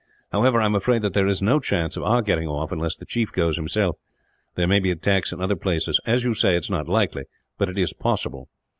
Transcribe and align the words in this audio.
"However, 0.31 0.59
I 0.59 0.65
am 0.65 0.73
afraid 0.73 1.03
that 1.03 1.13
there 1.13 1.27
is 1.27 1.43
no 1.43 1.59
chance 1.59 1.95
of 1.95 2.01
our 2.01 2.23
getting 2.23 2.47
off, 2.47 2.71
unless 2.71 2.97
the 2.97 3.05
chief 3.05 3.31
goes, 3.31 3.55
himself. 3.55 3.97
There 4.55 4.65
may 4.65 4.79
be 4.79 4.89
attacks 4.89 5.31
in 5.31 5.39
other 5.39 5.55
places. 5.55 5.99
As 6.07 6.23
you 6.23 6.33
say, 6.33 6.55
it 6.55 6.63
is 6.65 6.71
not 6.71 6.87
likely; 6.89 7.25
but 7.59 7.69
it 7.69 7.77
is 7.77 7.93
possible. 7.93 8.49